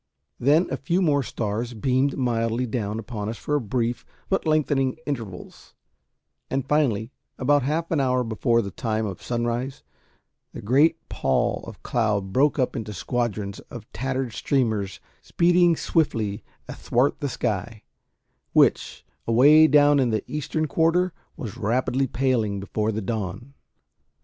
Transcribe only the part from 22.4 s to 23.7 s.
before the dawn.